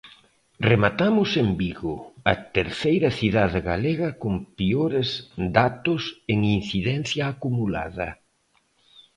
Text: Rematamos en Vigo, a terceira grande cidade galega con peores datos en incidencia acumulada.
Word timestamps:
Rematamos 0.69 1.29
en 1.43 1.47
Vigo, 1.61 1.95
a 2.31 2.33
terceira 2.57 3.07
grande 3.09 3.17
cidade 3.19 3.59
galega 3.69 4.09
con 4.21 4.33
peores 4.57 5.09
datos 5.59 6.01
en 6.33 6.39
incidencia 6.59 7.23
acumulada. 7.33 8.09